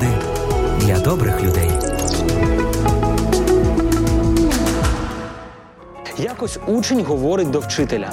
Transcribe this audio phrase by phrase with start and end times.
[0.00, 0.14] поради
[0.80, 1.70] для добрих людей.
[6.18, 8.10] Якось учень говорить до вчителя: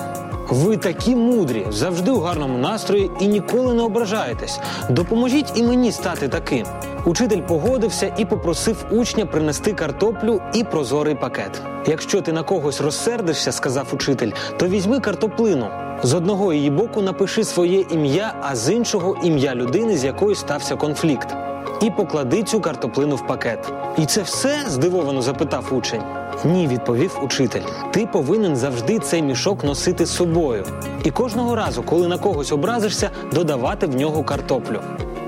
[0.49, 4.59] ви такі мудрі, завжди у гарному настрої і ніколи не ображаєтесь.
[4.89, 6.65] Допоможіть і мені стати таким.
[7.05, 11.61] Учитель погодився і попросив учня принести картоплю і прозорий пакет.
[11.87, 15.67] Якщо ти на когось розсердишся, сказав учитель, то візьми картоплину.
[16.03, 20.75] З одного її боку напиши своє ім'я, а з іншого ім'я людини, з якою стався
[20.75, 21.35] конфлікт.
[21.81, 23.71] І поклади цю картоплину в пакет.
[23.97, 24.63] І це все?
[24.67, 26.01] здивовано запитав учень.
[26.45, 27.61] Ні, відповів учитель.
[27.91, 30.65] Ти повинен завжди цей мішок носити з собою.
[31.03, 34.79] І кожного разу, коли на когось образишся, додавати в нього картоплю.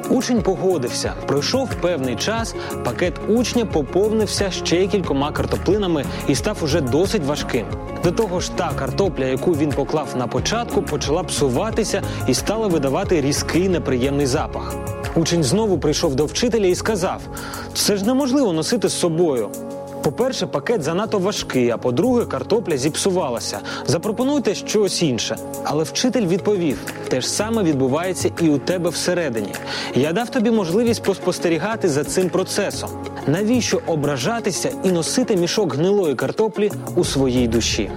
[0.09, 1.13] Учень погодився.
[1.27, 2.55] Пройшов певний час,
[2.85, 7.65] пакет учня поповнився ще кількома картоплинами і став уже досить важким.
[8.03, 13.21] До того ж, та картопля, яку він поклав на початку, почала псуватися і стала видавати
[13.21, 14.75] різкий неприємний запах.
[15.15, 17.21] Учень знову прийшов до вчителя і сказав:
[17.73, 19.49] це ж неможливо носити з собою.
[20.03, 23.59] По-перше, пакет занадто важкий, а по-друге, картопля зіпсувалася.
[23.87, 25.37] Запропонуйте щось інше.
[25.63, 29.53] Але вчитель відповів: те ж саме відбувається і у тебе всередині.
[29.95, 32.89] Я дав тобі можливість поспостерігати за цим процесом.
[33.27, 37.91] Навіщо ображатися і носити мішок гнилої картоплі у своїй душі?